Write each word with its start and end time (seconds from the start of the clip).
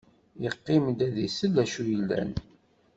Yeqqim-d 0.43 0.99
ad 1.07 1.15
isel 1.27 1.51
d 1.55 1.57
acu 1.63 1.83
yellan. 1.91 2.31